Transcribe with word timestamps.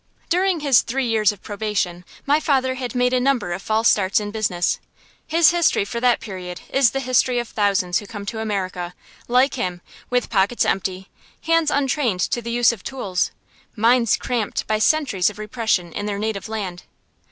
During 0.29 0.61
his 0.61 0.81
three 0.81 1.05
years 1.05 1.31
of 1.31 1.43
probation, 1.43 2.03
my 2.25 2.39
father 2.39 2.73
had 2.73 2.95
made 2.95 3.13
a 3.13 3.19
number 3.19 3.53
of 3.53 3.61
false 3.61 3.87
starts 3.87 4.19
in 4.19 4.31
business. 4.31 4.79
His 5.27 5.51
history 5.51 5.85
for 5.85 5.99
that 5.99 6.19
period 6.19 6.59
is 6.71 6.89
the 6.89 6.99
history 7.01 7.37
of 7.37 7.47
thousands 7.47 7.99
who 7.99 8.07
come 8.07 8.25
to 8.25 8.39
America, 8.39 8.95
like 9.27 9.53
him, 9.53 9.79
with 10.09 10.31
pockets 10.31 10.65
empty, 10.65 11.07
hands 11.41 11.69
untrained 11.69 12.21
to 12.31 12.41
the 12.41 12.49
use 12.51 12.71
of 12.71 12.81
tools, 12.81 13.29
minds 13.75 14.17
cramped 14.17 14.65
by 14.65 14.79
centuries 14.79 15.29
of 15.29 15.37
repression 15.37 15.93
in 15.93 16.07
their 16.07 16.17
native 16.17 16.49
land. 16.49 16.81